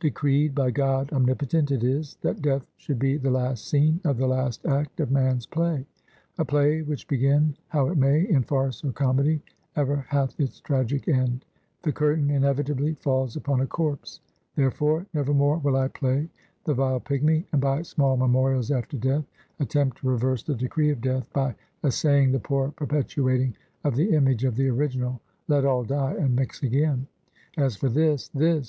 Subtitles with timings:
[0.00, 4.26] Decreed by God Omnipotent it is, that Death should be the last scene of the
[4.26, 5.84] last act of man's play;
[6.38, 9.42] a play, which begin how it may, in farce or comedy,
[9.76, 11.44] ever hath its tragic end;
[11.82, 14.20] the curtain inevitably falls upon a corpse.
[14.54, 16.30] Therefore, never more will I play
[16.64, 19.26] the vile pigmy, and by small memorials after death,
[19.60, 21.54] attempt to reverse the decree of death, by
[21.84, 23.54] essaying the poor perpetuating
[23.84, 25.20] of the image of the original.
[25.48, 27.08] Let all die, and mix again!
[27.58, 28.64] As for this this!